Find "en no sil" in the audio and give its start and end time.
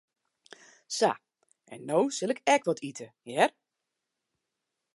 1.73-2.33